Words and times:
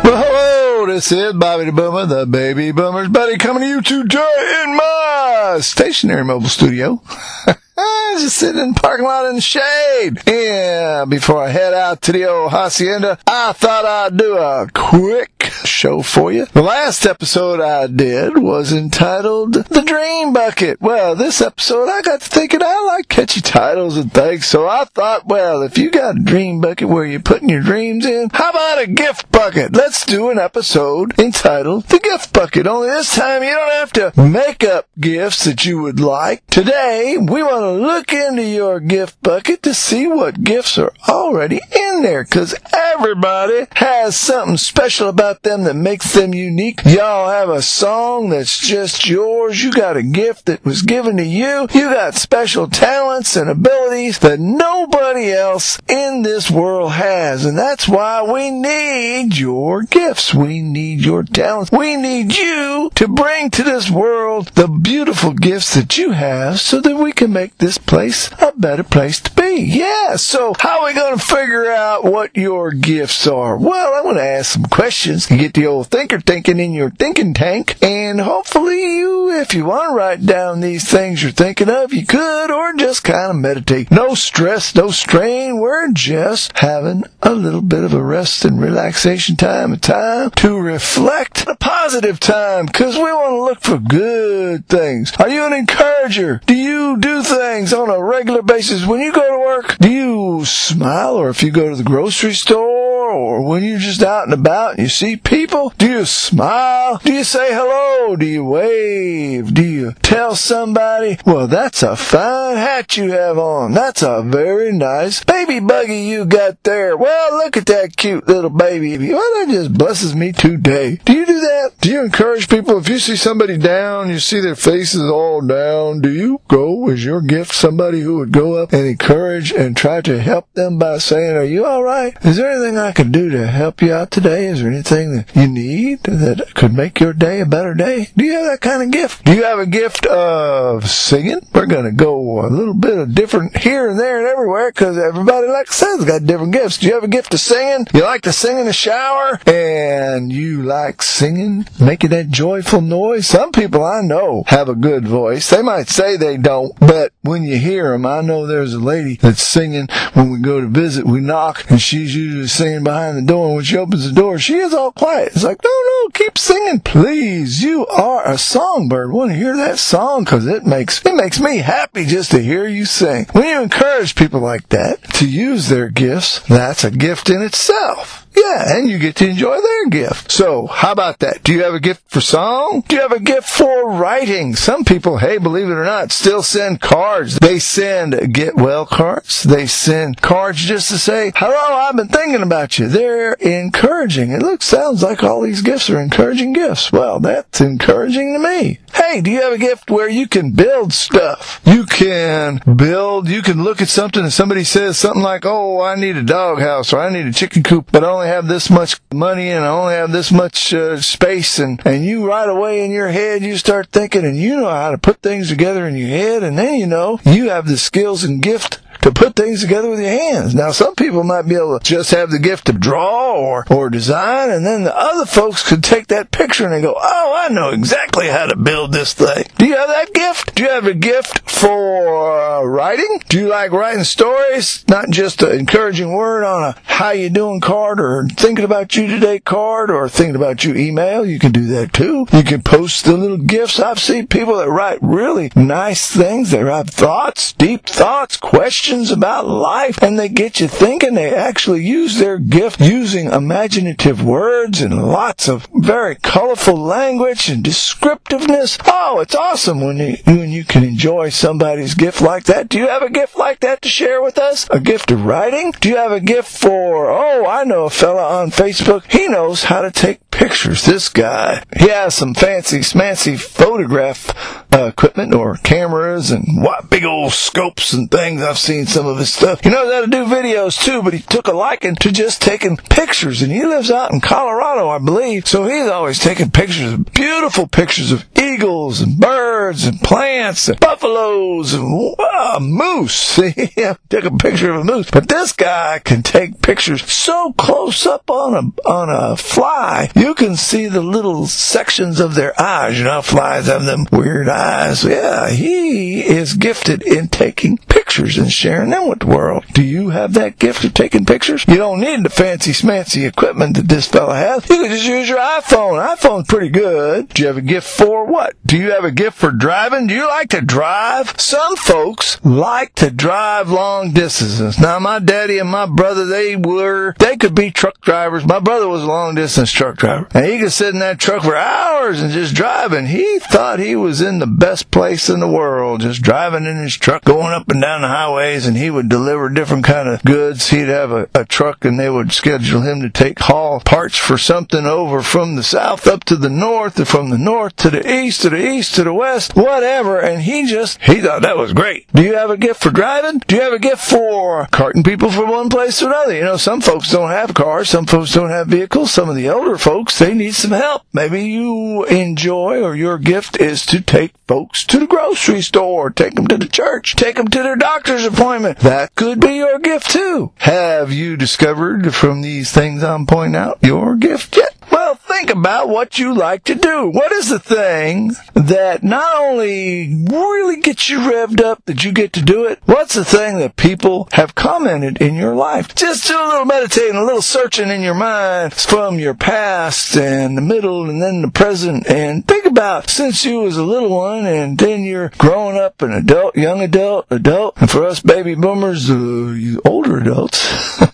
Hello, 0.00 0.86
this 0.86 1.12
is 1.12 1.34
Bobby 1.34 1.66
the 1.66 1.72
Boomer, 1.72 2.06
the 2.06 2.24
baby 2.24 2.72
boomer's 2.72 3.08
buddy, 3.08 3.36
coming 3.36 3.62
to 3.62 3.68
you 3.68 3.82
today 3.82 4.62
in 4.64 4.76
my 4.76 5.58
stationary 5.60 6.24
mobile 6.24 6.48
studio. 6.48 7.02
I'm 7.76 8.18
just 8.18 8.36
sitting 8.36 8.60
in 8.60 8.72
the 8.74 8.80
parking 8.80 9.06
lot 9.06 9.26
in 9.26 9.36
the 9.36 9.40
shade. 9.40 10.20
Yeah, 10.26 11.06
before 11.06 11.42
I 11.42 11.48
head 11.48 11.72
out 11.72 12.02
to 12.02 12.12
the 12.12 12.26
old 12.26 12.50
hacienda, 12.50 13.18
I 13.26 13.52
thought 13.52 13.86
I'd 13.86 14.16
do 14.18 14.36
a 14.36 14.68
quick 14.74 15.50
show 15.64 16.02
for 16.02 16.30
you. 16.30 16.44
The 16.46 16.62
last 16.62 17.06
episode 17.06 17.60
I 17.60 17.86
did 17.86 18.36
was 18.36 18.72
entitled 18.72 19.54
The 19.54 19.82
Dream 19.82 20.34
Bucket. 20.34 20.80
Well, 20.82 21.14
this 21.14 21.40
episode 21.40 21.88
I 21.88 22.02
got 22.02 22.20
to 22.20 22.28
thinking 22.28 22.62
I 22.62 22.84
like 22.94 23.08
catchy 23.08 23.40
titles 23.40 23.96
and 23.96 24.12
things, 24.12 24.44
so 24.46 24.68
I 24.68 24.84
thought, 24.84 25.26
well, 25.26 25.62
if 25.62 25.78
you 25.78 25.90
got 25.90 26.16
a 26.16 26.22
dream 26.22 26.60
bucket 26.60 26.88
where 26.88 27.06
you're 27.06 27.20
putting 27.20 27.48
your 27.48 27.62
dreams 27.62 28.04
in, 28.04 28.28
how 28.34 28.50
about 28.50 28.82
a 28.82 28.86
gift 28.86 29.32
bucket? 29.32 29.74
Let's 29.74 30.04
do 30.04 30.28
an 30.28 30.38
episode 30.38 31.18
entitled 31.18 31.84
The 31.84 31.98
Gift 31.98 32.32
Bucket. 32.34 32.66
Only 32.66 32.88
this 32.88 33.14
time 33.14 33.42
you 33.42 33.50
don't 33.50 33.72
have 33.72 33.92
to 34.14 34.20
make 34.20 34.62
up 34.62 34.88
gifts 35.00 35.44
that 35.44 35.64
you 35.64 35.80
would 35.80 36.00
like. 36.00 36.46
Today, 36.48 37.16
we 37.18 37.42
want 37.42 37.61
to 37.62 37.72
look 37.72 38.12
into 38.12 38.42
your 38.42 38.80
gift 38.80 39.22
bucket 39.22 39.62
to 39.62 39.74
see 39.74 40.06
what 40.06 40.44
gifts 40.44 40.78
are 40.78 40.92
already 41.08 41.60
in 41.74 42.02
there, 42.02 42.24
cause 42.24 42.54
everybody 42.72 43.66
has 43.76 44.16
something 44.16 44.56
special 44.56 45.08
about 45.08 45.42
them 45.42 45.64
that 45.64 45.74
makes 45.74 46.12
them 46.12 46.34
unique. 46.34 46.80
Y'all 46.84 47.30
have 47.30 47.48
a 47.48 47.62
song 47.62 48.30
that's 48.30 48.58
just 48.58 49.08
yours. 49.08 49.62
You 49.62 49.72
got 49.72 49.96
a 49.96 50.02
gift 50.02 50.46
that 50.46 50.64
was 50.64 50.82
given 50.82 51.16
to 51.16 51.24
you. 51.24 51.66
You 51.72 51.90
got 51.90 52.14
special 52.14 52.68
talents 52.68 53.36
and 53.36 53.48
abilities 53.48 54.18
that 54.20 54.40
nobody 54.40 55.32
else 55.32 55.78
in 55.88 56.22
this 56.22 56.50
world 56.50 56.92
has. 56.92 57.44
And 57.44 57.58
that's 57.58 57.88
why 57.88 58.22
we 58.22 58.50
need 58.50 59.36
your 59.36 59.82
gifts. 59.82 60.34
We 60.34 60.60
need 60.60 61.00
your 61.00 61.22
talents. 61.22 61.70
We 61.72 61.96
need 61.96 62.36
you 62.36 62.90
to 62.94 63.08
bring 63.08 63.50
to 63.50 63.62
this 63.62 63.90
world 63.90 64.48
the 64.48 64.68
beautiful 64.68 65.32
gifts 65.32 65.74
that 65.74 65.96
you 65.98 66.12
have 66.12 66.60
so 66.60 66.80
that 66.80 66.96
we 66.96 67.12
can 67.12 67.32
make 67.32 67.56
this 67.62 67.78
place 67.78 68.28
a 68.40 68.52
better 68.56 68.82
place 68.82 69.20
to 69.20 69.32
be. 69.36 69.41
Yeah. 69.56 70.16
So 70.16 70.54
how 70.58 70.80
are 70.80 70.86
we 70.86 70.94
going 70.94 71.18
to 71.18 71.24
figure 71.24 71.70
out 71.70 72.04
what 72.04 72.36
your 72.36 72.72
gifts 72.72 73.26
are? 73.26 73.56
Well, 73.56 73.94
I'm 73.94 74.04
going 74.04 74.16
to 74.16 74.22
ask 74.22 74.52
some 74.52 74.64
questions 74.64 75.30
and 75.30 75.38
get 75.38 75.54
the 75.54 75.66
old 75.66 75.88
thinker 75.88 76.20
thinking 76.20 76.58
in 76.58 76.72
your 76.72 76.90
thinking 76.90 77.34
tank. 77.34 77.76
And 77.82 78.20
hopefully 78.20 78.82
you, 78.98 79.30
if 79.40 79.54
you 79.54 79.64
want 79.66 79.90
to 79.90 79.94
write 79.94 80.24
down 80.26 80.60
these 80.60 80.88
things 80.88 81.22
you're 81.22 81.32
thinking 81.32 81.68
of, 81.68 81.92
you 81.92 82.06
could, 82.06 82.50
or 82.50 82.72
just 82.74 83.04
kind 83.04 83.30
of 83.30 83.36
meditate. 83.36 83.90
No 83.90 84.14
stress, 84.14 84.74
no 84.74 84.90
strain. 84.90 85.58
We're 85.58 85.92
just 85.92 86.56
having 86.58 87.04
a 87.22 87.32
little 87.32 87.62
bit 87.62 87.84
of 87.84 87.92
a 87.92 88.02
rest 88.02 88.44
and 88.44 88.60
relaxation 88.60 89.36
time, 89.36 89.72
a 89.72 89.76
time 89.76 90.30
to 90.30 90.58
reflect, 90.58 91.46
a 91.46 91.56
positive 91.56 92.18
time, 92.18 92.66
because 92.66 92.96
we 92.96 93.02
want 93.02 93.32
to 93.32 93.42
look 93.42 93.60
for 93.60 93.78
good 93.78 94.66
things. 94.68 95.12
Are 95.18 95.28
you 95.28 95.44
an 95.44 95.52
encourager? 95.52 96.40
Do 96.46 96.54
you 96.54 96.96
do 96.98 97.22
things 97.22 97.72
on 97.72 97.90
a 97.90 98.02
regular 98.02 98.42
basis 98.42 98.86
when 98.86 99.00
you 99.00 99.12
go 99.12 99.36
to 99.36 99.41
work? 99.62 99.78
Do 99.78 99.90
you 99.90 100.44
smile, 100.44 101.14
or 101.14 101.30
if 101.30 101.42
you 101.42 101.50
go 101.50 101.68
to 101.70 101.76
the 101.76 101.82
grocery 101.82 102.34
store, 102.34 102.71
or 103.12 103.42
when 103.42 103.62
you're 103.62 103.78
just 103.78 104.02
out 104.02 104.24
and 104.24 104.32
about 104.32 104.72
and 104.72 104.80
you 104.80 104.88
see 104.88 105.16
people? 105.16 105.72
Do 105.78 105.88
you 105.88 106.04
smile? 106.04 107.00
Do 107.04 107.12
you 107.12 107.24
say 107.24 107.52
hello? 107.52 108.16
Do 108.16 108.26
you 108.26 108.44
wave? 108.44 109.54
Do 109.54 109.64
you 109.64 109.92
tell 110.02 110.34
somebody, 110.36 111.18
well, 111.24 111.46
that's 111.46 111.82
a 111.82 111.96
fine 111.96 112.56
hat 112.56 112.96
you 112.96 113.10
have 113.12 113.38
on. 113.38 113.72
That's 113.72 114.02
a 114.02 114.22
very 114.22 114.72
nice 114.72 115.22
baby 115.24 115.60
buggy 115.60 116.02
you 116.02 116.24
got 116.24 116.62
there. 116.62 116.96
Well, 116.96 117.36
look 117.38 117.56
at 117.56 117.66
that 117.66 117.96
cute 117.96 118.28
little 118.28 118.50
baby. 118.50 118.96
Well, 119.12 119.18
that 119.18 119.46
just 119.48 119.74
blesses 119.74 120.14
me 120.14 120.32
today. 120.32 120.98
Do 121.04 121.12
you 121.12 121.26
do 121.26 121.40
that? 121.40 121.72
Do 121.80 121.90
you 121.90 122.04
encourage 122.04 122.48
people? 122.48 122.78
If 122.78 122.88
you 122.88 122.98
see 122.98 123.16
somebody 123.16 123.58
down, 123.58 124.08
you 124.08 124.18
see 124.18 124.40
their 124.40 124.56
faces 124.56 125.02
all 125.02 125.40
down, 125.40 126.00
do 126.00 126.10
you 126.10 126.40
go 126.48 126.88
as 126.88 127.04
your 127.04 127.20
gift 127.20 127.54
somebody 127.54 128.00
who 128.00 128.16
would 128.18 128.32
go 128.32 128.54
up 128.54 128.72
and 128.72 128.86
encourage 128.86 129.52
and 129.52 129.76
try 129.76 130.00
to 130.00 130.20
help 130.20 130.52
them 130.54 130.78
by 130.78 130.98
saying, 130.98 131.36
are 131.36 131.44
you 131.44 131.66
alright? 131.66 132.16
Is 132.24 132.36
there 132.36 132.50
anything 132.50 132.78
I 132.78 132.92
can 132.92 133.01
do 133.04 133.30
to 133.30 133.46
help 133.46 133.82
you 133.82 133.92
out 133.92 134.10
today? 134.10 134.46
Is 134.46 134.62
there 134.62 134.70
anything 134.70 135.16
that 135.16 135.34
you 135.34 135.48
need 135.48 136.02
that 136.04 136.54
could 136.54 136.74
make 136.74 137.00
your 137.00 137.12
day 137.12 137.40
a 137.40 137.46
better 137.46 137.74
day? 137.74 138.08
Do 138.16 138.24
you 138.24 138.32
have 138.32 138.46
that 138.46 138.60
kind 138.60 138.82
of 138.82 138.90
gift? 138.90 139.24
Do 139.24 139.34
you 139.34 139.44
have 139.44 139.58
a 139.58 139.66
gift 139.66 140.06
of 140.06 140.88
singing? 140.88 141.40
We're 141.54 141.66
going 141.66 141.84
to 141.84 141.92
go 141.92 142.44
a 142.44 142.48
little 142.48 142.74
bit 142.74 142.98
of 142.98 143.14
different 143.14 143.56
here 143.56 143.88
and 143.90 143.98
there 143.98 144.18
and 144.18 144.26
everywhere 144.26 144.70
because 144.70 144.98
everybody, 144.98 145.48
like 145.48 145.70
I 145.70 145.74
said, 145.74 145.96
has 145.96 146.04
got 146.04 146.26
different 146.26 146.52
gifts. 146.52 146.78
Do 146.78 146.86
you 146.86 146.94
have 146.94 147.04
a 147.04 147.08
gift 147.08 147.34
of 147.34 147.40
singing? 147.40 147.86
You 147.94 148.02
like 148.02 148.22
to 148.22 148.32
sing 148.32 148.58
in 148.58 148.66
the 148.66 148.72
shower 148.72 149.40
and 149.46 150.32
you 150.32 150.62
like 150.62 151.02
singing, 151.02 151.66
making 151.80 152.10
that 152.10 152.30
joyful 152.30 152.80
noise? 152.80 153.26
Some 153.26 153.52
people 153.52 153.84
I 153.84 154.00
know 154.02 154.44
have 154.46 154.68
a 154.68 154.74
good 154.74 155.06
voice. 155.06 155.50
They 155.50 155.62
might 155.62 155.88
say 155.88 156.16
they 156.16 156.36
don't, 156.36 156.78
but 156.80 157.12
when 157.22 157.44
you 157.44 157.56
hear 157.56 157.92
them, 157.92 158.04
I 158.04 158.20
know 158.20 158.46
there's 158.46 158.74
a 158.74 158.80
lady 158.80 159.16
that's 159.16 159.42
singing 159.42 159.88
when 160.14 160.30
we 160.30 160.40
go 160.40 160.60
to 160.60 160.66
visit. 160.66 161.06
We 161.06 161.20
knock 161.20 161.64
and 161.70 161.80
she's 161.80 162.14
usually 162.14 162.48
singing 162.48 162.84
behind 162.84 163.16
the 163.16 163.22
door. 163.22 163.46
And 163.46 163.56
when 163.56 163.64
she 163.64 163.76
opens 163.76 164.04
the 164.04 164.14
door, 164.14 164.38
she 164.38 164.56
is 164.56 164.74
all 164.74 164.92
quiet. 164.92 165.28
It's 165.28 165.44
like, 165.44 165.62
no, 165.62 165.70
no, 165.70 166.08
keep 166.10 166.36
singing, 166.36 166.80
please. 166.80 167.62
You 167.62 167.86
are 167.86 168.26
a 168.26 168.38
songbird. 168.38 169.12
Want 169.12 169.30
to 169.30 169.36
hear 169.36 169.56
that 169.56 169.78
song? 169.78 170.24
Cause 170.24 170.46
it 170.46 170.64
makes, 170.64 171.04
it 171.06 171.14
makes 171.14 171.40
me 171.40 171.58
happy 171.58 172.04
just 172.04 172.32
to 172.32 172.42
hear 172.42 172.66
you 172.66 172.84
sing. 172.84 173.26
When 173.32 173.44
you 173.44 173.62
encourage 173.62 174.16
people 174.16 174.40
like 174.40 174.68
that 174.70 175.02
to 175.14 175.28
use 175.28 175.68
their 175.68 175.88
gifts, 175.88 176.40
that's 176.40 176.84
a 176.84 176.90
gift 176.90 177.30
in 177.30 177.40
itself. 177.42 178.21
Yeah, 178.34 178.76
and 178.76 178.88
you 178.88 178.98
get 178.98 179.16
to 179.16 179.28
enjoy 179.28 179.60
their 179.60 179.88
gift. 179.88 180.30
So, 180.30 180.66
how 180.66 180.92
about 180.92 181.18
that? 181.18 181.42
Do 181.42 181.52
you 181.52 181.62
have 181.64 181.74
a 181.74 181.80
gift 181.80 182.02
for 182.08 182.20
song? 182.20 182.82
Do 182.88 182.96
you 182.96 183.02
have 183.02 183.12
a 183.12 183.20
gift 183.20 183.48
for 183.48 183.90
writing? 183.90 184.54
Some 184.54 184.84
people, 184.84 185.18
hey, 185.18 185.38
believe 185.38 185.68
it 185.68 185.72
or 185.72 185.84
not, 185.84 186.12
still 186.12 186.42
send 186.42 186.80
cards. 186.80 187.38
They 187.38 187.58
send 187.58 188.32
get 188.32 188.56
well 188.56 188.86
cards. 188.86 189.42
They 189.42 189.66
send 189.66 190.22
cards 190.22 190.58
just 190.58 190.88
to 190.88 190.98
say, 190.98 191.32
hello, 191.36 191.76
I've 191.76 191.96
been 191.96 192.08
thinking 192.08 192.42
about 192.42 192.78
you. 192.78 192.88
They're 192.88 193.34
encouraging. 193.34 194.30
It 194.30 194.42
looks, 194.42 194.66
sounds 194.66 195.02
like 195.02 195.22
all 195.22 195.42
these 195.42 195.62
gifts 195.62 195.90
are 195.90 196.00
encouraging 196.00 196.52
gifts. 196.52 196.92
Well, 196.92 197.20
that's 197.20 197.60
encouraging 197.60 198.32
to 198.34 198.38
me. 198.38 198.78
Hey, 198.94 199.20
do 199.20 199.30
you 199.30 199.42
have 199.42 199.52
a 199.52 199.58
gift 199.58 199.90
where 199.90 200.08
you 200.08 200.26
can 200.26 200.52
build 200.52 200.92
stuff? 200.92 201.60
You 201.64 201.84
can 201.84 202.62
build, 202.76 203.28
you 203.28 203.42
can 203.42 203.64
look 203.64 203.82
at 203.82 203.88
something 203.88 204.22
and 204.22 204.32
somebody 204.32 204.64
says 204.64 204.98
something 204.98 205.22
like, 205.22 205.44
oh, 205.44 205.82
I 205.82 205.96
need 205.96 206.16
a 206.16 206.22
doghouse 206.22 206.92
or 206.92 207.00
I 207.00 207.10
need 207.10 207.26
a 207.26 207.32
chicken 207.32 207.62
coop, 207.62 207.88
but 207.90 208.04
I 208.04 208.21
only 208.22 208.34
have 208.34 208.46
this 208.46 208.70
much 208.70 209.00
money 209.12 209.50
and 209.50 209.64
I 209.64 209.68
only 209.68 209.94
have 209.94 210.12
this 210.12 210.30
much 210.30 210.72
uh, 210.72 211.00
space 211.00 211.58
and, 211.58 211.84
and 211.84 212.04
you 212.04 212.24
right 212.24 212.48
away 212.48 212.84
in 212.84 212.92
your 212.92 213.08
head, 213.08 213.42
you 213.42 213.56
start 213.56 213.88
thinking 213.88 214.24
and 214.24 214.36
you 214.36 214.60
know 214.60 214.68
how 214.68 214.92
to 214.92 214.98
put 214.98 215.22
things 215.22 215.48
together 215.48 215.88
in 215.88 215.96
your 215.96 216.08
head 216.08 216.44
and 216.44 216.56
then 216.56 216.74
you 216.74 216.86
know 216.86 217.18
you 217.24 217.50
have 217.50 217.66
the 217.66 217.76
skills 217.76 218.22
and 218.22 218.40
gift 218.40 218.78
to 219.00 219.10
put 219.10 219.34
things 219.34 219.62
together 219.62 219.90
with 219.90 219.98
your 219.98 220.10
hands. 220.10 220.54
Now, 220.54 220.70
some 220.70 220.94
people 220.94 221.24
might 221.24 221.48
be 221.48 221.56
able 221.56 221.78
to 221.78 221.84
just 221.84 222.12
have 222.12 222.30
the 222.30 222.38
gift 222.38 222.68
of 222.68 222.78
draw 222.78 223.34
or, 223.34 223.66
or 223.68 223.90
design, 223.90 224.50
and 224.50 224.64
then 224.64 224.84
the 224.84 224.96
other 224.96 225.26
folks 225.26 225.68
could 225.68 225.82
take 225.82 226.06
that 226.06 226.30
picture 226.30 226.64
and 226.64 226.72
they 226.72 226.80
go, 226.80 226.94
oh, 226.96 227.34
I 227.36 227.52
know 227.52 227.70
exactly 227.70 228.28
how 228.28 228.46
to 228.46 228.56
build 228.56 228.92
this 228.92 229.12
thing. 229.12 229.44
Do 229.58 229.66
you 229.66 229.76
have 229.76 229.88
that 229.88 230.14
gift? 230.14 230.54
Do 230.54 230.62
you 230.62 230.68
have 230.68 230.86
a 230.86 230.94
gift 230.94 231.50
for 231.62 232.08
uh, 232.08 232.64
writing? 232.64 233.22
Do 233.28 233.38
you 233.38 233.46
like 233.46 233.70
writing 233.70 234.02
stories? 234.02 234.84
Not 234.88 235.10
just 235.10 235.42
an 235.42 235.56
encouraging 235.56 236.12
word 236.12 236.42
on 236.42 236.64
a 236.64 236.76
how 236.84 237.10
you 237.10 237.30
doing 237.30 237.60
card 237.60 238.00
or 238.00 238.26
thinking 238.28 238.64
about 238.64 238.96
you 238.96 239.06
today 239.06 239.38
card 239.38 239.88
or 239.90 240.08
thinking 240.08 240.34
about 240.34 240.64
you 240.64 240.74
email. 240.74 241.24
You 241.24 241.38
can 241.38 241.52
do 241.52 241.66
that 241.66 241.92
too. 241.92 242.26
You 242.32 242.42
can 242.42 242.62
post 242.62 243.04
the 243.04 243.16
little 243.16 243.38
gifts. 243.38 243.78
I've 243.78 244.00
seen 244.00 244.26
people 244.26 244.56
that 244.56 244.68
write 244.68 244.98
really 245.02 245.52
nice 245.54 246.10
things. 246.10 246.50
They 246.50 246.64
write 246.64 246.90
thoughts, 246.90 247.52
deep 247.52 247.86
thoughts, 247.86 248.36
questions 248.36 249.12
about 249.12 249.46
life, 249.46 250.02
and 250.02 250.18
they 250.18 250.28
get 250.28 250.58
you 250.58 250.66
thinking. 250.66 251.14
They 251.14 251.32
actually 251.32 251.84
use 251.84 252.18
their 252.18 252.38
gift 252.38 252.80
using 252.80 253.30
imaginative 253.30 254.24
words 254.24 254.80
and 254.80 255.06
lots 255.06 255.48
of 255.48 255.68
very 255.72 256.16
colorful 256.16 256.76
language 256.76 257.48
and 257.48 257.62
descriptiveness. 257.62 258.78
Oh, 258.86 259.20
it's 259.20 259.34
awesome 259.34 259.80
when 259.80 259.98
you, 259.98 260.16
when 260.24 260.50
you 260.50 260.64
can 260.64 260.82
enjoy 260.82 261.28
somebody's 261.52 261.94
gift 261.94 262.22
like 262.22 262.44
that. 262.44 262.66
Do 262.70 262.78
you 262.78 262.88
have 262.88 263.02
a 263.02 263.10
gift 263.10 263.36
like 263.36 263.60
that 263.60 263.82
to 263.82 263.88
share 263.90 264.22
with 264.22 264.38
us? 264.38 264.66
A 264.70 264.80
gift 264.80 265.10
of 265.10 265.26
writing? 265.26 265.74
Do 265.80 265.90
you 265.90 265.96
have 265.96 266.10
a 266.10 266.18
gift 266.18 266.48
for, 266.48 267.10
oh, 267.10 267.44
I 267.46 267.64
know 267.64 267.84
a 267.84 267.90
fella 267.90 268.40
on 268.40 268.50
Facebook. 268.50 269.04
He 269.12 269.28
knows 269.28 269.64
how 269.64 269.82
to 269.82 269.90
take 269.90 270.30
pictures. 270.30 270.86
This 270.86 271.10
guy, 271.10 271.62
he 271.78 271.88
has 271.88 272.14
some 272.14 272.32
fancy 272.32 272.78
smancy 272.78 273.38
photograph 273.38 274.34
uh, 274.74 274.86
equipment 274.86 275.34
or 275.34 275.56
cameras 275.58 276.30
and 276.30 276.62
what 276.62 276.88
big 276.88 277.04
old 277.04 277.32
scopes 277.32 277.92
and 277.92 278.10
things. 278.10 278.42
I've 278.42 278.58
seen 278.58 278.86
some 278.86 279.06
of 279.06 279.18
his 279.18 279.32
stuff. 279.32 279.60
He 279.62 279.68
knows 279.68 279.92
how 279.92 280.00
to 280.00 280.06
do 280.06 280.24
videos 280.24 280.82
too, 280.82 281.02
but 281.02 281.12
he 281.12 281.20
took 281.20 281.46
a 281.46 281.52
liking 281.52 281.96
to 281.96 282.10
just 282.10 282.40
taking 282.40 282.78
pictures 282.78 283.42
and 283.42 283.52
he 283.52 283.64
lives 283.64 283.90
out 283.90 284.12
in 284.12 284.20
Colorado, 284.20 284.88
I 284.88 284.98
believe. 284.98 285.46
So 285.46 285.66
he's 285.66 285.86
always 285.86 286.18
taking 286.18 286.50
pictures, 286.50 286.96
beautiful 287.12 287.68
pictures 287.68 288.10
of 288.10 288.31
eagles 288.52 289.00
and 289.00 289.18
birds 289.18 289.84
and 289.84 290.00
plants 290.00 290.68
and 290.68 290.78
buffaloes 290.80 291.72
and 291.74 292.14
wow, 292.18 292.58
moose. 292.60 293.38
yeah, 293.76 293.94
took 294.08 294.24
a 294.24 294.30
picture 294.30 294.72
of 294.72 294.80
a 294.80 294.84
moose. 294.84 295.10
But 295.10 295.28
this 295.28 295.52
guy 295.52 296.00
can 296.00 296.22
take 296.22 296.62
pictures 296.62 297.10
so 297.10 297.52
close 297.54 298.06
up 298.06 298.30
on 298.30 298.54
a 298.54 298.88
on 298.88 299.08
a 299.10 299.36
fly, 299.36 300.10
you 300.14 300.34
can 300.34 300.56
see 300.56 300.86
the 300.86 301.02
little 301.02 301.46
sections 301.46 302.20
of 302.20 302.34
their 302.34 302.60
eyes. 302.60 302.98
You 302.98 303.04
know, 303.04 303.22
flies 303.22 303.66
have 303.66 303.84
them 303.84 304.06
weird 304.12 304.48
eyes. 304.48 305.04
Yeah, 305.04 305.50
he 305.50 306.22
is 306.22 306.54
gifted 306.54 307.02
in 307.02 307.28
taking 307.28 307.78
pictures 307.78 308.01
and 308.18 308.52
sharing 308.52 308.90
them 308.90 309.08
with 309.08 309.20
the 309.20 309.26
world. 309.26 309.64
Do 309.72 309.82
you 309.82 310.10
have 310.10 310.34
that 310.34 310.58
gift 310.58 310.84
of 310.84 310.94
taking 310.94 311.24
pictures? 311.24 311.64
You 311.66 311.76
don't 311.76 312.00
need 312.00 312.24
the 312.24 312.28
fancy 312.30 312.72
smancy 312.72 313.26
equipment 313.26 313.76
that 313.76 313.88
this 313.88 314.06
fella 314.06 314.34
has. 314.34 314.68
You 314.68 314.76
can 314.76 314.90
just 314.90 315.06
use 315.06 315.28
your 315.28 315.38
iPhone. 315.38 316.16
iPhone's 316.16 316.46
pretty 316.46 316.68
good. 316.68 317.30
Do 317.30 317.42
you 317.42 317.48
have 317.48 317.56
a 317.56 317.62
gift 317.62 317.88
for 317.88 318.26
what? 318.26 318.54
Do 318.66 318.76
you 318.76 318.90
have 318.90 319.04
a 319.04 319.10
gift 319.10 319.38
for 319.38 319.50
driving? 319.50 320.06
Do 320.06 320.14
you 320.14 320.26
like 320.26 320.50
to 320.50 320.60
drive? 320.60 321.40
Some 321.40 321.76
folks 321.76 322.38
like 322.44 322.94
to 322.96 323.10
drive 323.10 323.70
long 323.70 324.12
distances. 324.12 324.78
Now, 324.78 324.98
my 324.98 325.18
daddy 325.18 325.58
and 325.58 325.70
my 325.70 325.86
brother, 325.86 326.26
they 326.26 326.56
were, 326.56 327.14
they 327.18 327.36
could 327.36 327.54
be 327.54 327.70
truck 327.70 328.00
drivers. 328.00 328.44
My 328.44 328.60
brother 328.60 328.88
was 328.88 329.02
a 329.02 329.06
long 329.06 329.34
distance 329.34 329.70
truck 329.72 329.96
driver. 329.96 330.28
And 330.34 330.46
he 330.46 330.58
could 330.58 330.72
sit 330.72 330.92
in 330.92 331.00
that 331.00 331.18
truck 331.18 331.42
for 331.42 331.56
hours 331.56 332.20
and 332.20 332.32
just 332.32 332.54
driving. 332.54 333.06
He 333.06 333.38
thought 333.38 333.78
he 333.78 333.96
was 333.96 334.20
in 334.20 334.38
the 334.38 334.46
best 334.46 334.90
place 334.90 335.28
in 335.28 335.40
the 335.40 335.48
world, 335.48 336.02
just 336.02 336.22
driving 336.22 336.64
in 336.64 336.76
his 336.76 336.96
truck, 336.96 337.24
going 337.24 337.52
up 337.52 337.70
and 337.70 337.80
down 337.80 338.01
the 338.02 338.08
highways, 338.08 338.66
and 338.66 338.76
he 338.76 338.90
would 338.90 339.08
deliver 339.08 339.48
different 339.48 339.84
kind 339.84 340.08
of 340.08 340.22
goods. 340.24 340.70
He'd 340.70 340.88
have 340.88 341.10
a, 341.10 341.28
a 341.34 341.44
truck 341.44 341.84
and 341.84 341.98
they 341.98 342.10
would 342.10 342.32
schedule 342.32 342.82
him 342.82 343.00
to 343.00 343.10
take 343.10 343.38
haul 343.38 343.80
parts 343.80 344.16
for 344.16 344.38
something 344.38 344.86
over 344.86 345.22
from 345.22 345.56
the 345.56 345.62
south 345.62 346.06
up 346.06 346.24
to 346.24 346.36
the 346.36 346.50
north, 346.50 347.00
or 347.00 347.04
from 347.04 347.30
the 347.30 347.38
north 347.38 347.76
to 347.76 347.90
the 347.90 348.08
east, 348.08 348.42
to 348.42 348.50
the 348.50 348.64
east 348.64 348.94
to 348.96 349.04
the 349.04 349.12
west, 349.12 349.56
whatever. 349.56 350.18
And 350.18 350.42
he 350.42 350.66
just, 350.66 351.00
he 351.02 351.20
thought 351.20 351.42
that 351.42 351.56
was 351.56 351.72
great. 351.72 352.06
Do 352.12 352.22
you 352.22 352.34
have 352.34 352.50
a 352.50 352.56
gift 352.56 352.82
for 352.82 352.90
driving? 352.90 353.40
Do 353.46 353.56
you 353.56 353.62
have 353.62 353.72
a 353.72 353.78
gift 353.78 354.04
for 354.04 354.66
carting 354.70 355.02
people 355.02 355.30
from 355.30 355.50
one 355.50 355.68
place 355.68 355.98
to 355.98 356.06
another? 356.06 356.34
You 356.34 356.42
know, 356.42 356.56
some 356.56 356.80
folks 356.80 357.10
don't 357.10 357.30
have 357.30 357.54
cars, 357.54 357.88
some 357.88 358.06
folks 358.06 358.32
don't 358.32 358.50
have 358.50 358.68
vehicles, 358.68 359.10
some 359.10 359.28
of 359.28 359.36
the 359.36 359.48
older 359.48 359.78
folks, 359.78 360.18
they 360.18 360.34
need 360.34 360.54
some 360.54 360.72
help. 360.72 361.02
Maybe 361.12 361.44
you 361.44 362.04
enjoy 362.04 362.82
or 362.82 362.94
your 362.94 363.18
gift 363.18 363.60
is 363.60 363.86
to 363.86 364.00
take 364.00 364.34
folks 364.46 364.84
to 364.86 364.98
the 364.98 365.06
grocery 365.06 365.62
store, 365.62 366.10
take 366.10 366.34
them 366.34 366.46
to 366.48 366.56
the 366.58 366.68
church, 366.68 367.16
take 367.16 367.36
them 367.36 367.48
to 367.48 367.62
their 367.62 367.76
doctor's 367.94 368.24
appointment. 368.24 368.78
That 368.78 369.14
could 369.16 369.38
be 369.38 369.56
your 369.56 369.78
gift 369.78 370.10
too. 370.10 370.52
Have 370.56 371.12
you 371.12 371.36
discovered 371.36 372.14
from 372.14 372.40
these 372.40 372.72
things 372.72 373.02
I'm 373.04 373.26
pointing 373.26 373.56
out 373.56 373.78
your 373.82 374.16
gift 374.16 374.56
yet? 374.56 374.74
Well, 374.90 375.01
think 375.14 375.50
about 375.50 375.88
what 375.88 376.18
you 376.18 376.34
like 376.34 376.64
to 376.64 376.74
do. 376.74 377.08
What 377.08 377.32
is 377.32 377.48
the 377.48 377.58
thing 377.58 378.32
that 378.54 379.02
not 379.02 379.36
only 379.36 380.24
really 380.28 380.80
gets 380.80 381.08
you 381.08 381.18
revved 381.18 381.60
up 381.60 381.84
that 381.86 382.04
you 382.04 382.12
get 382.12 382.32
to 382.34 382.42
do 382.42 382.64
it, 382.64 382.80
what's 382.84 383.14
the 383.14 383.24
thing 383.24 383.58
that 383.58 383.76
people 383.76 384.28
have 384.32 384.54
commented 384.54 385.20
in 385.20 385.34
your 385.34 385.54
life? 385.54 385.94
Just 385.94 386.26
do 386.26 386.34
a 386.34 386.46
little 386.46 386.64
meditating, 386.64 387.16
a 387.16 387.24
little 387.24 387.42
searching 387.42 387.88
in 387.88 388.02
your 388.02 388.14
mind 388.14 388.72
from 388.74 389.18
your 389.18 389.34
past 389.34 390.16
and 390.16 390.56
the 390.56 390.62
middle 390.62 391.08
and 391.08 391.22
then 391.22 391.42
the 391.42 391.50
present 391.50 392.06
and 392.08 392.46
think 392.46 392.64
about 392.66 393.10
since 393.10 393.44
you 393.44 393.60
was 393.60 393.76
a 393.76 393.84
little 393.84 394.10
one 394.10 394.46
and 394.46 394.78
then 394.78 395.04
you're 395.04 395.30
growing 395.38 395.76
up 395.76 396.02
an 396.02 396.12
adult, 396.12 396.56
young 396.56 396.80
adult, 396.80 397.26
adult, 397.30 397.76
and 397.76 397.90
for 397.90 398.04
us 398.04 398.20
baby 398.20 398.54
boomers, 398.54 399.10
uh, 399.10 399.78
older 399.84 400.18
adults. 400.18 401.02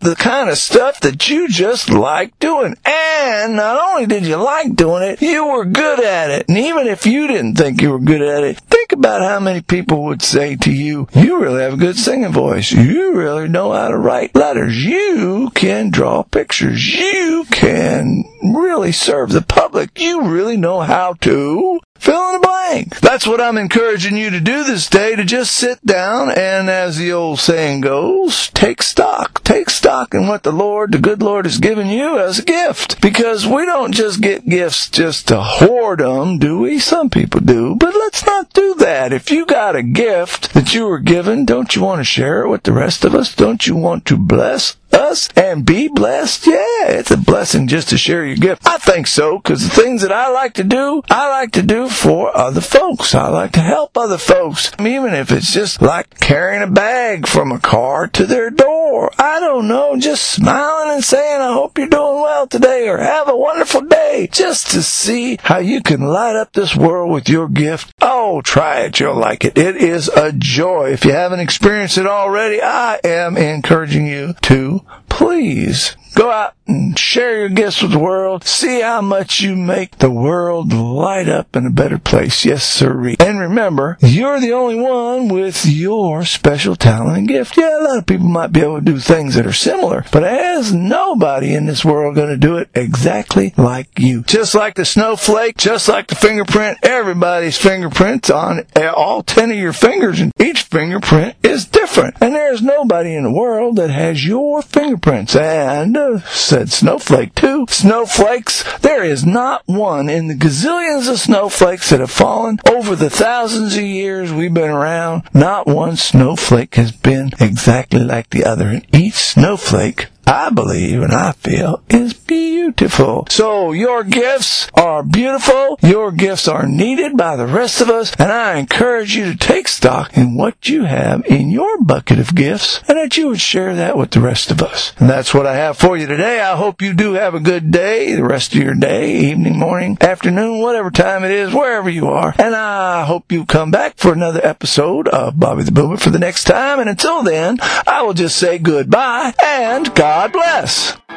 the 0.00 0.14
kind 0.14 0.48
of 0.48 0.58
stuff 0.58 1.00
that 1.00 1.28
you 1.28 1.48
just 1.48 1.90
like 1.90 2.38
doing. 2.38 2.76
And 2.84 3.56
not 3.56 3.82
only 3.82 4.06
did 4.06 4.26
you 4.26 4.36
like 4.36 4.74
doing 4.76 5.02
it, 5.02 5.22
you 5.22 5.46
were 5.46 5.64
good 5.64 6.00
at 6.00 6.30
it. 6.30 6.48
And 6.48 6.58
even 6.58 6.86
if 6.86 7.06
you 7.06 7.26
didn't 7.26 7.56
think 7.56 7.82
you 7.82 7.90
were 7.90 7.98
good 7.98 8.22
at 8.22 8.44
it, 8.44 8.58
think 8.60 8.92
about 8.92 9.22
how 9.22 9.40
many 9.40 9.60
people 9.60 10.04
would 10.04 10.22
say 10.22 10.56
to 10.56 10.72
you, 10.72 11.08
you 11.14 11.40
really 11.40 11.62
have 11.62 11.74
a 11.74 11.78
good 11.78 11.96
singing 11.96 12.32
voice. 12.32 12.70
You 12.72 13.14
really 13.14 13.48
know 13.48 13.72
how 13.72 13.88
to 13.88 13.96
write 13.96 14.34
letters. 14.34 14.84
You 14.84 15.50
can 15.54 15.90
draw 15.90 16.22
pictures. 16.22 16.94
You 16.94 17.44
can 17.50 18.24
really 18.42 18.92
serve 18.92 19.30
the 19.30 19.42
public. 19.42 19.98
You 20.00 20.22
really 20.22 20.56
know 20.56 20.80
how 20.80 21.14
to 21.20 21.80
Fill 21.98 22.28
in 22.28 22.40
the 22.40 22.46
blank. 22.46 23.00
That's 23.00 23.26
what 23.26 23.40
I'm 23.40 23.58
encouraging 23.58 24.16
you 24.16 24.30
to 24.30 24.40
do 24.40 24.64
this 24.64 24.88
day, 24.88 25.16
to 25.16 25.24
just 25.24 25.54
sit 25.54 25.84
down 25.84 26.30
and, 26.30 26.70
as 26.70 26.96
the 26.96 27.12
old 27.12 27.40
saying 27.40 27.80
goes, 27.80 28.48
take 28.50 28.82
stock. 28.82 29.42
Take 29.42 29.70
stock 29.70 30.14
in 30.14 30.28
what 30.28 30.42
the 30.42 30.52
Lord, 30.52 30.92
the 30.92 30.98
good 30.98 31.22
Lord, 31.22 31.46
has 31.46 31.58
given 31.58 31.88
you 31.88 32.18
as 32.18 32.38
a 32.38 32.44
gift. 32.44 33.00
Because 33.00 33.46
we 33.46 33.64
don't 33.64 33.92
just 33.92 34.20
get 34.20 34.48
gifts 34.48 34.90
just 34.90 35.28
to 35.28 35.40
hoard 35.40 36.00
them, 36.00 36.38
do 36.38 36.60
we? 36.60 36.78
Some 36.78 37.10
people 37.10 37.40
do. 37.40 37.74
But 37.74 37.94
let's 37.94 38.24
not 38.26 38.52
do 38.52 38.74
that. 38.76 39.12
If 39.12 39.30
you 39.30 39.46
got 39.46 39.76
a 39.76 39.82
gift 39.82 40.52
that 40.54 40.74
you 40.74 40.86
were 40.86 40.98
given, 40.98 41.44
don't 41.44 41.74
you 41.74 41.82
want 41.82 42.00
to 42.00 42.04
share 42.04 42.42
it 42.42 42.48
with 42.48 42.64
the 42.64 42.72
rest 42.72 43.04
of 43.04 43.14
us? 43.14 43.34
Don't 43.34 43.66
you 43.66 43.74
want 43.74 44.04
to 44.06 44.16
bless 44.16 44.76
us 44.92 45.28
and 45.36 45.64
be 45.64 45.88
blessed? 45.88 46.46
Yeah, 46.46 46.88
it's 46.88 47.10
a 47.10 47.16
blessing 47.16 47.68
just 47.68 47.88
to 47.90 47.98
share 47.98 48.24
your 48.26 48.36
gift. 48.36 48.66
I 48.66 48.78
think 48.78 49.06
so, 49.06 49.38
because 49.38 49.62
the 49.62 49.74
things 49.74 50.02
that 50.02 50.12
I 50.12 50.30
like 50.30 50.54
to 50.54 50.64
do, 50.64 51.02
I 51.10 51.28
like 51.30 51.52
to 51.52 51.62
do 51.62 51.87
for 51.88 52.36
other 52.36 52.60
folks. 52.60 53.14
I 53.14 53.28
like 53.28 53.52
to 53.52 53.60
help 53.60 53.96
other 53.96 54.18
folks, 54.18 54.72
even 54.78 55.14
if 55.14 55.32
it's 55.32 55.52
just 55.52 55.82
like 55.82 56.20
carrying 56.20 56.62
a 56.62 56.70
bag 56.70 57.26
from 57.26 57.52
a 57.52 57.58
car 57.58 58.06
to 58.08 58.26
their 58.26 58.50
door. 58.50 59.10
I 59.18 59.40
don't 59.40 59.68
know, 59.68 59.96
just 59.98 60.22
smiling 60.30 60.94
and 60.94 61.04
saying, 61.04 61.40
I 61.40 61.52
hope 61.52 61.78
you're 61.78 61.88
doing 61.88 62.20
well 62.20 62.46
today 62.46 62.88
or 62.88 62.98
have 62.98 63.28
a 63.28 63.36
wonderful 63.36 63.82
day, 63.82 64.28
just 64.30 64.70
to 64.70 64.82
see 64.82 65.38
how 65.42 65.58
you 65.58 65.82
can 65.82 66.00
light 66.00 66.36
up 66.36 66.52
this 66.52 66.76
world 66.76 67.12
with 67.12 67.28
your 67.28 67.48
gift. 67.48 67.92
Oh, 68.00 68.40
try 68.42 68.80
it. 68.80 69.00
You'll 69.00 69.16
like 69.16 69.44
it. 69.44 69.56
It 69.58 69.76
is 69.76 70.08
a 70.08 70.32
joy. 70.32 70.92
If 70.92 71.04
you 71.04 71.12
haven't 71.12 71.40
experienced 71.40 71.98
it 71.98 72.06
already, 72.06 72.60
I 72.62 73.00
am 73.04 73.36
encouraging 73.36 74.06
you 74.06 74.34
to 74.42 74.84
please 75.08 75.96
go 76.14 76.30
out 76.30 76.54
and 76.68 76.98
share 76.98 77.38
your 77.38 77.48
gifts 77.48 77.82
with 77.82 77.92
the 77.92 77.98
world. 77.98 78.44
See 78.44 78.80
how 78.80 79.00
much 79.00 79.40
you 79.40 79.56
make 79.56 79.98
the 79.98 80.10
world 80.10 80.72
light 80.72 81.28
up 81.28 81.56
in 81.56 81.66
a 81.66 81.70
better 81.70 81.98
place. 81.98 82.44
Yes, 82.44 82.64
sir. 82.64 82.88
And 83.20 83.40
remember, 83.40 83.96
you're 84.00 84.40
the 84.40 84.52
only 84.52 84.78
one 84.78 85.28
with 85.28 85.64
your 85.66 86.24
special 86.24 86.76
talent 86.76 87.18
and 87.18 87.28
gift. 87.28 87.56
Yeah, 87.56 87.80
a 87.80 87.82
lot 87.82 87.98
of 87.98 88.06
people 88.06 88.28
might 88.28 88.52
be 88.52 88.60
able 88.60 88.78
to 88.78 88.84
do 88.84 88.98
things 88.98 89.34
that 89.34 89.46
are 89.46 89.52
similar, 89.52 90.04
but 90.12 90.20
there's 90.20 90.72
nobody 90.72 91.54
in 91.54 91.66
this 91.66 91.84
world 91.84 92.14
going 92.14 92.28
to 92.28 92.36
do 92.36 92.56
it 92.56 92.68
exactly 92.74 93.54
like 93.56 93.98
you. 93.98 94.22
Just 94.22 94.54
like 94.54 94.74
the 94.74 94.84
snowflake, 94.84 95.56
just 95.56 95.88
like 95.88 96.08
the 96.08 96.14
fingerprint, 96.14 96.78
everybody's 96.82 97.56
fingerprints 97.56 98.30
on 98.30 98.66
all 98.76 99.22
10 99.22 99.50
of 99.50 99.56
your 99.56 99.72
fingers 99.72 100.20
and 100.20 100.32
each 100.38 100.62
fingerprint 100.62 101.36
is 101.42 101.64
different. 101.64 102.16
And 102.20 102.34
there's 102.34 102.62
nobody 102.62 103.14
in 103.14 103.24
the 103.24 103.32
world 103.32 103.76
that 103.76 103.90
has 103.90 104.26
your 104.26 104.62
fingerprints. 104.62 105.34
And 105.34 105.96
uh, 105.96 106.20
said 106.58 106.72
snowflake 106.72 107.32
too. 107.36 107.66
Snowflakes, 107.68 108.64
there 108.80 109.04
is 109.04 109.24
not 109.24 109.62
one 109.66 110.10
in 110.10 110.26
the 110.26 110.34
gazillions 110.34 111.08
of 111.08 111.20
snowflakes 111.20 111.90
that 111.90 112.00
have 112.00 112.10
fallen 112.10 112.58
over 112.68 112.96
the 112.96 113.08
thousands 113.10 113.76
of 113.76 113.82
years 113.82 114.32
we've 114.32 114.52
been 114.52 114.68
around. 114.68 115.22
Not 115.32 115.68
one 115.68 115.94
snowflake 115.94 116.74
has 116.74 116.90
been 116.90 117.30
exactly 117.38 118.00
like 118.00 118.30
the 118.30 118.44
other. 118.44 118.66
And 118.66 118.86
each 118.92 119.14
snowflake 119.14 120.08
I 120.28 120.50
believe 120.50 121.00
and 121.00 121.14
I 121.14 121.32
feel 121.32 121.82
is 121.88 122.12
beautiful. 122.12 123.26
So 123.30 123.72
your 123.72 124.04
gifts 124.04 124.68
are 124.74 125.02
beautiful. 125.02 125.78
Your 125.82 126.12
gifts 126.12 126.46
are 126.46 126.66
needed 126.66 127.16
by 127.16 127.36
the 127.36 127.46
rest 127.46 127.80
of 127.80 127.88
us. 127.88 128.14
And 128.18 128.30
I 128.30 128.58
encourage 128.58 129.16
you 129.16 129.32
to 129.32 129.38
take 129.38 129.68
stock 129.68 130.14
in 130.18 130.36
what 130.36 130.68
you 130.68 130.84
have 130.84 131.24
in 131.24 131.48
your 131.48 131.80
bucket 131.82 132.18
of 132.18 132.34
gifts 132.34 132.82
and 132.86 132.98
that 132.98 133.16
you 133.16 133.28
would 133.28 133.40
share 133.40 133.74
that 133.76 133.96
with 133.96 134.10
the 134.10 134.20
rest 134.20 134.50
of 134.50 134.60
us. 134.60 134.92
And 134.98 135.08
that's 135.08 135.32
what 135.32 135.46
I 135.46 135.54
have 135.54 135.78
for 135.78 135.96
you 135.96 136.06
today. 136.06 136.40
I 136.42 136.56
hope 136.56 136.82
you 136.82 136.92
do 136.92 137.14
have 137.14 137.32
a 137.32 137.40
good 137.40 137.70
day, 137.70 138.14
the 138.14 138.22
rest 138.22 138.54
of 138.54 138.62
your 138.62 138.74
day, 138.74 139.16
evening, 139.30 139.58
morning, 139.58 139.96
afternoon, 139.98 140.60
whatever 140.60 140.90
time 140.90 141.24
it 141.24 141.30
is, 141.30 141.54
wherever 141.54 141.88
you 141.88 142.08
are. 142.08 142.34
And 142.38 142.54
I 142.54 143.06
hope 143.06 143.32
you 143.32 143.46
come 143.46 143.70
back 143.70 143.96
for 143.96 144.12
another 144.12 144.44
episode 144.44 145.08
of 145.08 145.40
Bobby 145.40 145.62
the 145.62 145.72
Boomer 145.72 145.96
for 145.96 146.10
the 146.10 146.18
next 146.18 146.44
time. 146.44 146.80
And 146.80 146.90
until 146.90 147.22
then, 147.22 147.56
I 147.86 148.02
will 148.02 148.12
just 148.12 148.36
say 148.36 148.58
goodbye 148.58 149.32
and 149.42 149.94
God 149.94 150.17
God 150.18 150.32
bless. 150.32 151.07